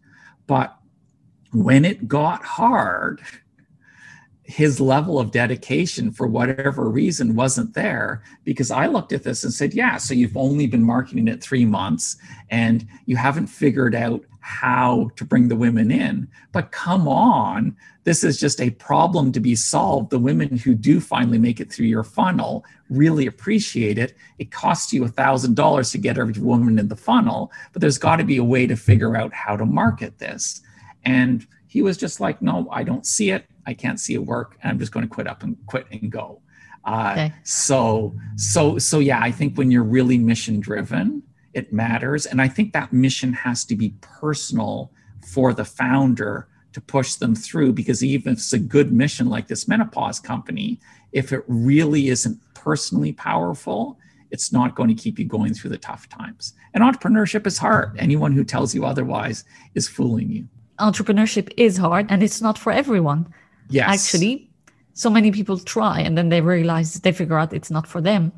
[0.47, 0.78] But
[1.51, 3.21] when it got hard,
[4.47, 9.51] his level of dedication for whatever reason wasn't there because I looked at this and
[9.51, 12.17] said, yeah, so you've only been marketing it three months
[12.51, 16.27] and you haven't figured out how to bring the women in.
[16.51, 20.12] But come on, this is just a problem to be solved.
[20.12, 24.15] The women who do finally make it through your funnel really appreciate it.
[24.38, 27.97] It costs you a thousand dollars to get every woman in the funnel, but there's
[27.97, 30.62] got to be a way to figure out how to market this.
[31.03, 33.47] And he was just like, no, I don't see it.
[33.65, 34.58] I can't see it work.
[34.62, 36.41] And I'm just going to quit up and quit and go.
[36.84, 37.34] Uh, okay.
[37.43, 41.23] So, so, so yeah, I think when you're really mission driven,
[41.54, 42.25] it matters.
[42.25, 44.91] And I think that mission has to be personal
[45.25, 49.47] for the founder to push them through because even if it's a good mission like
[49.47, 50.80] this menopause company,
[51.13, 53.97] if it really isn't personally powerful,
[54.32, 56.54] it's not going to keep you going through the tough times.
[56.73, 57.95] And entrepreneurship is hard.
[57.97, 60.47] Anyone who tells you otherwise is fooling you
[60.80, 63.28] entrepreneurship is hard and it's not for everyone.
[63.69, 64.06] Yes.
[64.06, 64.49] Actually,
[64.93, 68.32] so many people try and then they realize they figure out it's not for them,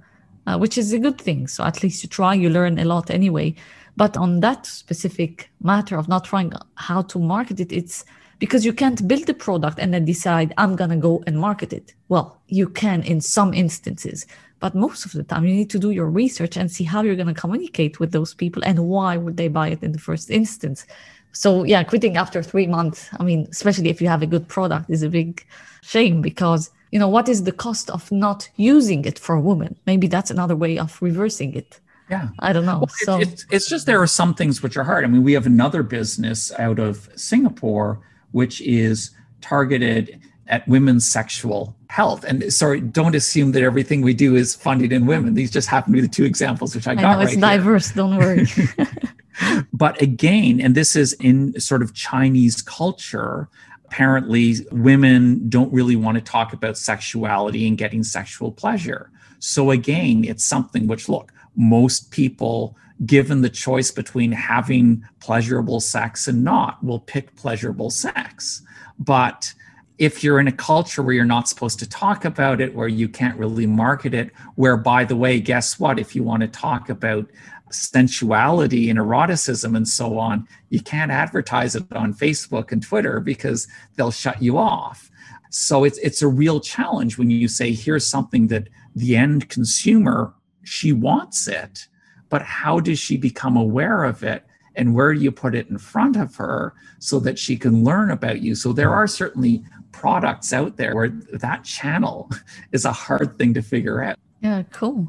[0.48, 1.48] uh, which is a good thing.
[1.48, 3.56] So at least you try, you learn a lot anyway.
[3.96, 8.06] But on that specific matter of not trying how to market it, it's
[8.40, 11.74] because you can't build a product and then decide, I'm going to go and market
[11.74, 11.94] it.
[12.08, 14.28] Well, you can in some instances,
[14.60, 17.16] but most of the time you need to do your research and see how you're
[17.16, 20.30] going to communicate with those people and why would they buy it in the first
[20.30, 20.86] instance
[21.32, 24.90] so yeah quitting after three months i mean especially if you have a good product
[24.90, 25.46] is a big
[25.82, 29.76] shame because you know what is the cost of not using it for a woman
[29.86, 33.68] maybe that's another way of reversing it yeah i don't know well, so it's, it's
[33.68, 36.80] just there are some things which are hard i mean we have another business out
[36.80, 38.00] of singapore
[38.32, 39.12] which is
[39.42, 42.24] targeted at women's sexual health.
[42.24, 45.34] And sorry, don't assume that everything we do is funded in women.
[45.34, 47.18] These just happen to be the two examples which I, I got.
[47.18, 47.90] Know, it's right diverse.
[47.90, 47.96] Here.
[47.96, 48.46] Don't worry.
[49.74, 53.50] but again, and this is in sort of Chinese culture,
[53.86, 59.10] apparently women don't really want to talk about sexuality and getting sexual pleasure.
[59.40, 66.28] So again, it's something which, look, most people, given the choice between having pleasurable sex
[66.28, 68.62] and not, will pick pleasurable sex.
[69.00, 69.54] But
[69.98, 73.10] if you're in a culture where you're not supposed to talk about it, where you
[73.10, 75.98] can't really market it, where, by the way, guess what?
[75.98, 77.28] If you want to talk about
[77.72, 83.68] sensuality and eroticism and so on, you can't advertise it on Facebook and Twitter because
[83.96, 85.10] they'll shut you off.
[85.50, 90.34] So it's it's a real challenge when you say here's something that the end consumer
[90.64, 91.88] she wants it,
[92.30, 94.44] but how does she become aware of it
[94.76, 98.12] and where do you put it in front of her so that she can learn
[98.12, 98.56] about you?
[98.56, 102.30] So there are certainly products out there where that channel
[102.72, 104.18] is a hard thing to figure out.
[104.42, 105.08] Yeah, cool.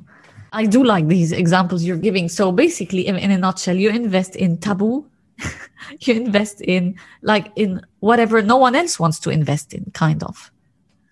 [0.53, 2.29] I do like these examples you're giving.
[2.29, 5.07] So basically, in, in a nutshell, you invest in taboo,
[6.01, 10.51] you invest in like in whatever no one else wants to invest in, kind of,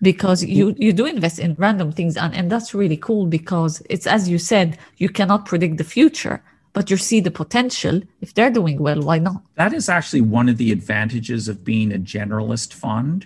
[0.01, 4.07] because you you do invest in random things, and and that's really cool because it's
[4.07, 6.43] as you said, you cannot predict the future.
[6.73, 8.01] But you see the potential.
[8.21, 9.41] If they're doing well, why not?
[9.55, 13.25] That is actually one of the advantages of being a generalist fund,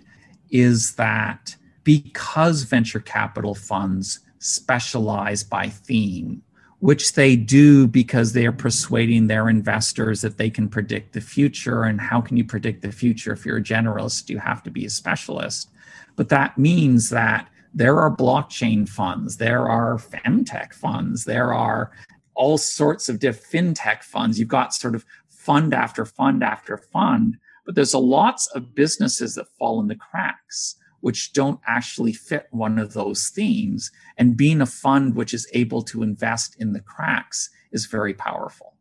[0.52, 6.42] is that because venture capital funds specialize by theme,
[6.80, 11.84] which they do because they are persuading their investors that they can predict the future.
[11.84, 14.30] And how can you predict the future if you're a generalist?
[14.30, 15.70] You have to be a specialist.
[16.16, 21.92] But that means that there are blockchain funds, there are femtech funds, there are
[22.34, 24.40] all sorts of different fintech funds.
[24.40, 29.36] You've got sort of fund after fund after fund, but there's a lots of businesses
[29.36, 33.92] that fall in the cracks which don't actually fit one of those themes.
[34.18, 38.74] And being a fund which is able to invest in the cracks is very powerful.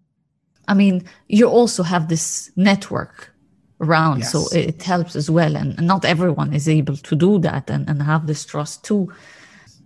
[0.69, 3.33] I mean, you also have this network
[3.81, 4.33] around, yes.
[4.33, 5.57] so it helps as well.
[5.57, 9.13] And not everyone is able to do that and, and have this trust too.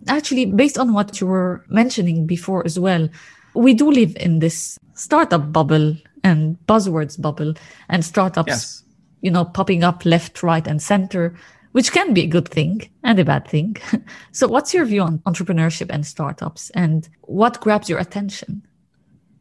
[0.08, 3.08] Actually, based on what you were mentioning before as well,
[3.54, 7.54] we do live in this startup bubble and buzzwords bubble
[7.88, 8.82] and startups yes.
[9.20, 11.34] you know popping up left right and center
[11.74, 13.76] which can be a good thing and a bad thing
[14.32, 18.62] so what's your view on entrepreneurship and startups and what grabs your attention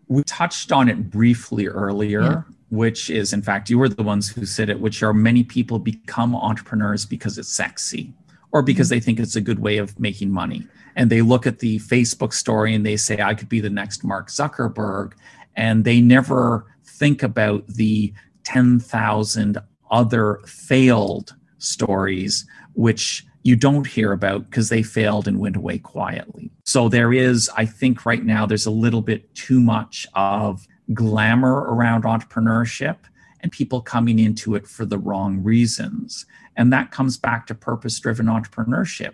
[0.07, 2.41] we touched on it briefly earlier yeah.
[2.69, 5.77] which is in fact you were the ones who said it which are many people
[5.77, 8.11] become entrepreneurs because it's sexy
[8.51, 8.95] or because mm-hmm.
[8.95, 12.33] they think it's a good way of making money and they look at the facebook
[12.33, 15.13] story and they say i could be the next mark zuckerberg
[15.55, 18.11] and they never think about the
[18.43, 19.57] 10,000
[19.91, 26.49] other failed stories, which you don't hear about because they failed and went away quietly.
[26.65, 31.73] So there is, I think, right now, there's a little bit too much of glamour
[31.73, 32.97] around entrepreneurship
[33.41, 36.25] and people coming into it for the wrong reasons.
[36.55, 39.13] And that comes back to purpose driven entrepreneurship.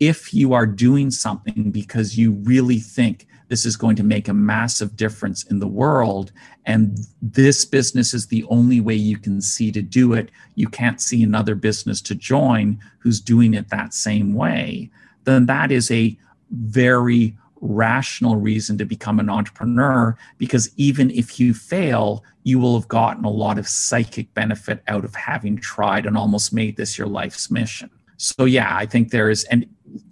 [0.00, 4.34] If you are doing something because you really think this is going to make a
[4.34, 6.32] massive difference in the world.
[6.66, 10.30] And this business is the only way you can see to do it.
[10.54, 14.90] You can't see another business to join who's doing it that same way.
[15.24, 16.16] Then that is a
[16.50, 22.88] very rational reason to become an entrepreneur because even if you fail, you will have
[22.88, 27.08] gotten a lot of psychic benefit out of having tried and almost made this your
[27.08, 27.90] life's mission.
[28.16, 29.66] So, yeah, I think there is, and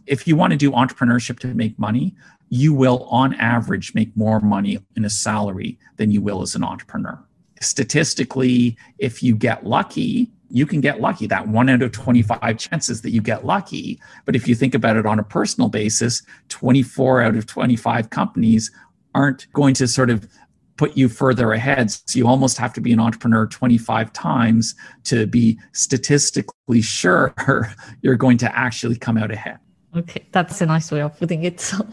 [0.07, 2.15] if you want to do entrepreneurship to make money,
[2.49, 6.63] you will, on average, make more money in a salary than you will as an
[6.63, 7.19] entrepreneur.
[7.61, 11.27] Statistically, if you get lucky, you can get lucky.
[11.27, 14.01] That one out of 25 chances that you get lucky.
[14.25, 18.71] But if you think about it on a personal basis, 24 out of 25 companies
[19.15, 20.29] aren't going to sort of
[20.77, 21.91] put you further ahead.
[21.91, 24.75] So you almost have to be an entrepreneur 25 times
[25.05, 27.35] to be statistically sure
[28.03, 29.59] you're going to actually come out ahead.
[29.97, 31.61] Okay, that's a nice way of putting it.
[31.61, 31.87] So,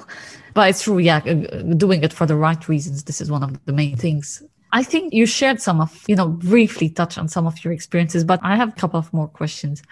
[0.54, 3.04] but it's true, yeah, doing it for the right reasons.
[3.04, 4.44] This is one of the main things.
[4.72, 8.24] I think you shared some of, you know, briefly touch on some of your experiences,
[8.24, 9.84] but I have a couple of more questions.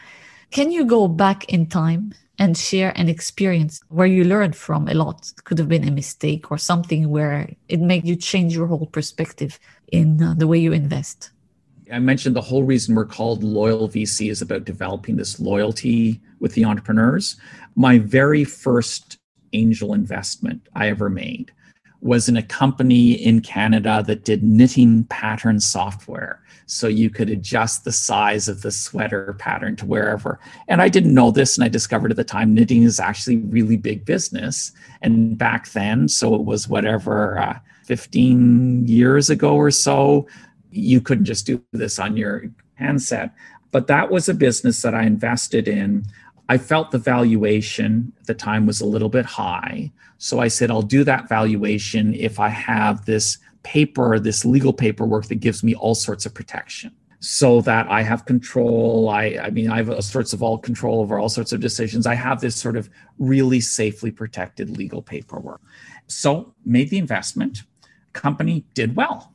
[0.50, 4.96] Can you go back in time and share an experience where you learned from a
[4.96, 5.32] lot?
[5.44, 9.60] Could have been a mistake or something where it made you change your whole perspective
[9.92, 11.30] in uh, the way you invest.
[11.92, 16.54] I mentioned the whole reason we're called Loyal VC is about developing this loyalty with
[16.54, 17.36] the entrepreneurs.
[17.76, 19.20] My very first
[19.54, 21.52] angel investment I ever made
[22.02, 26.42] was in a company in Canada that did knitting pattern software.
[26.66, 30.40] So you could adjust the size of the sweater pattern to wherever.
[30.68, 33.78] And I didn't know this, and I discovered at the time knitting is actually really
[33.78, 34.72] big business.
[35.02, 40.28] And back then, so it was whatever, uh, 15 years ago or so,
[40.72, 42.46] you couldn't just do this on your
[42.76, 43.36] handset.
[43.72, 46.06] But that was a business that I invested in.
[46.52, 49.90] I felt the valuation at the time was a little bit high.
[50.18, 55.28] So I said, I'll do that valuation if I have this paper, this legal paperwork
[55.28, 56.92] that gives me all sorts of protection
[57.22, 59.08] so that I have control.
[59.08, 62.06] I, I mean, I have all sorts of all control over all sorts of decisions.
[62.06, 65.62] I have this sort of really safely protected legal paperwork.
[66.08, 67.64] So made the investment.
[68.12, 69.34] Company did well.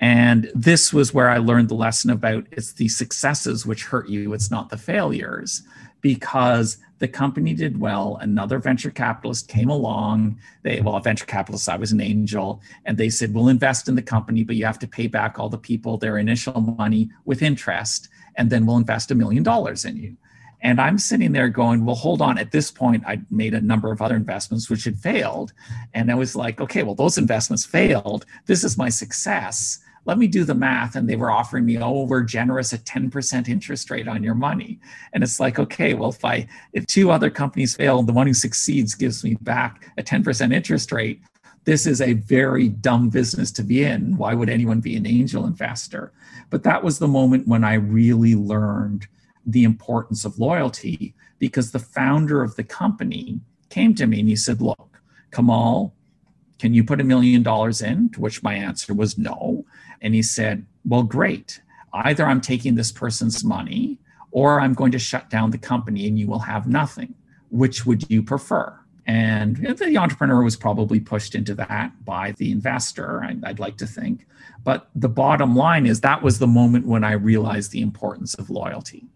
[0.00, 4.32] And this was where I learned the lesson about it's the successes which hurt you,
[4.32, 5.62] it's not the failures,
[6.00, 8.18] because the company did well.
[8.20, 10.38] Another venture capitalist came along.
[10.62, 13.94] They, well, a venture capitalist, I was an angel, and they said, We'll invest in
[13.94, 17.42] the company, but you have to pay back all the people their initial money with
[17.42, 20.16] interest, and then we'll invest a million dollars in you.
[20.60, 22.36] And I'm sitting there going, well, hold on.
[22.36, 25.52] At this point, I made a number of other investments which had failed.
[25.94, 28.26] And I was like, okay, well, those investments failed.
[28.46, 29.78] This is my success
[30.08, 30.96] let me do the math.
[30.96, 34.80] And they were offering me, oh, we're generous at 10% interest rate on your money.
[35.12, 38.32] And it's like, okay, well, if I if two other companies fail the one who
[38.32, 41.20] succeeds gives me back a 10% interest rate,
[41.64, 44.16] this is a very dumb business to be in.
[44.16, 46.10] Why would anyone be an angel investor?
[46.48, 49.06] But that was the moment when I really learned
[49.44, 54.36] the importance of loyalty because the founder of the company came to me and he
[54.36, 55.02] said, Look,
[55.32, 55.94] Kamal,
[56.58, 58.08] can you put a million dollars in?
[58.10, 59.66] To which my answer was no.
[60.00, 61.60] And he said, Well, great.
[61.92, 63.98] Either I'm taking this person's money
[64.30, 67.14] or I'm going to shut down the company and you will have nothing.
[67.50, 68.78] Which would you prefer?
[69.06, 74.26] And the entrepreneur was probably pushed into that by the investor, I'd like to think.
[74.64, 78.50] But the bottom line is that was the moment when I realized the importance of
[78.50, 79.06] loyalty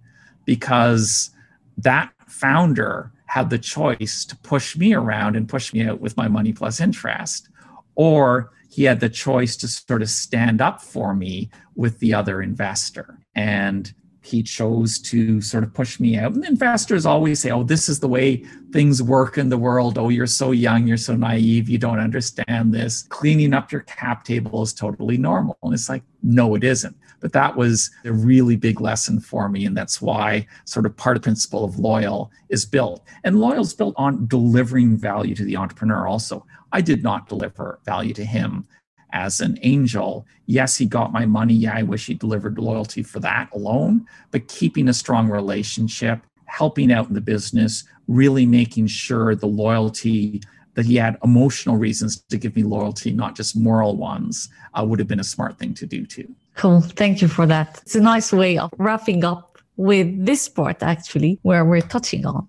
[0.47, 1.31] because
[1.77, 6.29] that founder had the choice to push me around and push me out with my
[6.29, 7.49] money plus interest,
[7.95, 12.41] or he had the choice to sort of stand up for me with the other
[12.41, 13.19] investor.
[13.35, 13.93] And
[14.23, 16.33] he chose to sort of push me out.
[16.33, 18.37] And investors always say, Oh, this is the way
[18.73, 19.99] things work in the world.
[19.99, 23.03] Oh, you're so young, you're so naive, you don't understand this.
[23.03, 25.59] Cleaning up your cap table is totally normal.
[25.63, 26.97] And it's like, No, it isn't.
[27.23, 29.65] But that was a really big lesson for me.
[29.65, 33.03] And that's why sort of part of the principle of Loyal is built.
[33.25, 36.45] And Loyal is built on delivering value to the entrepreneur also.
[36.73, 38.67] I did not deliver value to him
[39.13, 40.27] as an angel.
[40.47, 41.55] Yes, he got my money.
[41.55, 46.91] Yeah, I wish he delivered loyalty for that alone, but keeping a strong relationship, helping
[46.91, 50.41] out in the business, really making sure the loyalty
[50.75, 54.99] that he had emotional reasons to give me loyalty, not just moral ones, uh, would
[54.99, 56.35] have been a smart thing to do too.
[56.55, 56.81] Cool.
[56.81, 57.81] Thank you for that.
[57.83, 62.47] It's a nice way of wrapping up with this part, actually, where we're touching on.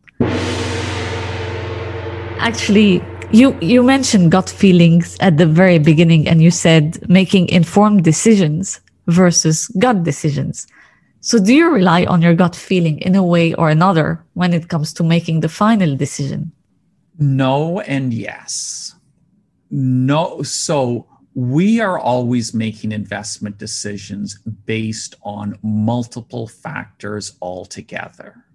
[2.39, 3.01] Actually,
[3.31, 8.81] you you mentioned gut feelings at the very beginning and you said making informed decisions
[9.07, 10.67] versus gut decisions.
[11.21, 14.67] So do you rely on your gut feeling in a way or another when it
[14.67, 16.51] comes to making the final decision?
[17.17, 18.93] No and yes.
[19.71, 28.45] No, so we are always making investment decisions based on multiple factors altogether.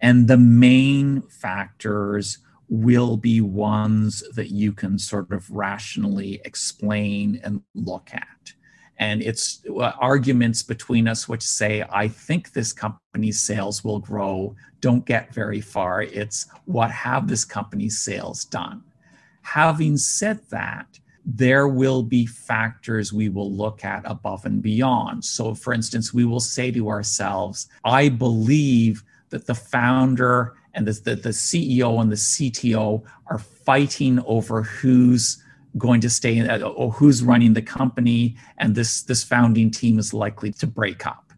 [0.00, 2.38] And the main factors
[2.68, 8.52] will be ones that you can sort of rationally explain and look at.
[8.98, 14.56] And it's uh, arguments between us which say, I think this company's sales will grow,
[14.80, 16.02] don't get very far.
[16.02, 18.82] It's what have this company's sales done?
[19.42, 25.24] Having said that, there will be factors we will look at above and beyond.
[25.24, 30.92] So, for instance, we will say to ourselves, I believe that the founder and the,
[30.92, 35.42] the, the CEO and the CTO are fighting over who's
[35.76, 40.14] going to stay in, or who's running the company, and this this founding team is
[40.14, 41.32] likely to break up.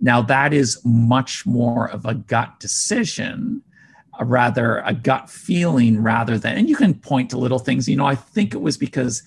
[0.00, 3.62] Now that is much more of a gut decision,
[4.18, 6.56] a rather a gut feeling rather than.
[6.56, 7.88] And you can point to little things.
[7.88, 9.22] You know, I think it was because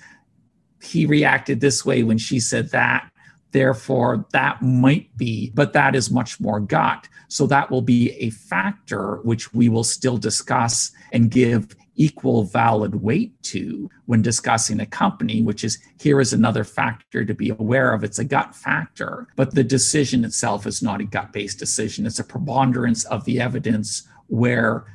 [0.82, 3.10] he reacted this way when she said that
[3.52, 7.08] Therefore, that might be, but that is much more gut.
[7.30, 13.02] So that will be a factor which we will still discuss and give equal valid
[13.02, 17.94] weight to when discussing a company, which is here is another factor to be aware
[17.94, 18.04] of.
[18.04, 22.06] It's a gut factor, but the decision itself is not a gut based decision.
[22.06, 24.86] It's a preponderance of the evidence where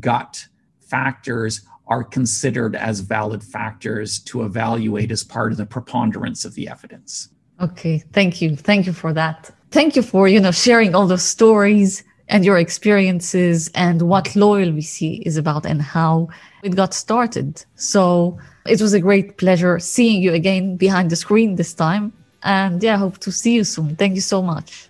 [0.00, 0.46] gut
[0.80, 6.68] factors are considered as valid factors to evaluate as part of the preponderance of the
[6.68, 7.28] evidence.
[7.60, 8.56] Okay, thank you.
[8.56, 9.50] Thank you for that.
[9.70, 14.70] Thank you for, you know, sharing all those stories and your experiences and what Loyal
[14.70, 16.28] VC is about and how
[16.62, 17.64] it got started.
[17.74, 22.12] So it was a great pleasure seeing you again behind the screen this time.
[22.42, 23.96] And yeah, I hope to see you soon.
[23.96, 24.88] Thank you so much.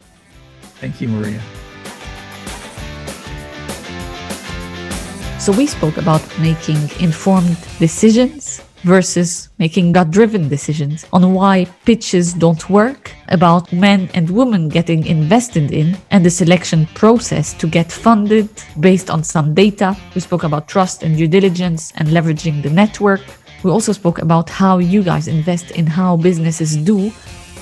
[0.81, 1.41] Thank you, Maria.
[5.45, 12.32] So we spoke about making informed decisions versus making gut driven decisions on why pitches
[12.32, 17.92] don't work, about men and women getting invested in, and the selection process to get
[17.92, 18.49] funded
[18.80, 19.95] based on some data.
[20.14, 23.20] We spoke about trust and due diligence and leveraging the network.
[23.62, 27.11] We also spoke about how you guys invest in how businesses do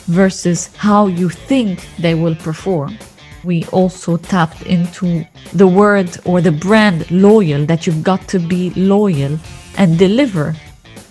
[0.06, 2.96] versus how you think they will perform.
[3.44, 8.70] We also tapped into the word or the brand loyal, that you've got to be
[8.70, 9.38] loyal
[9.76, 10.54] and deliver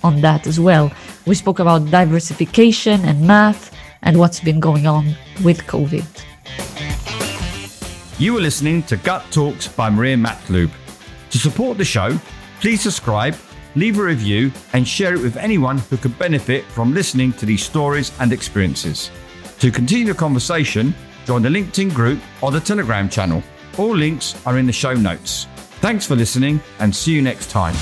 [0.04, 0.92] on that as well.
[1.26, 6.06] We spoke about diversification and math and what's been going on with COVID.
[8.18, 10.72] You are listening to Gut Talks by Maria Matlub.
[11.32, 12.18] To support the show,
[12.60, 13.36] please subscribe,
[13.76, 17.64] leave a review, and share it with anyone who could benefit from listening to these
[17.64, 19.12] stories and experiences.
[19.60, 20.94] To continue the conversation,
[21.26, 23.44] join the LinkedIn group or the Telegram channel.
[23.78, 25.48] All links are in the show notes.
[25.80, 27.76] Thanks for listening and see you next time.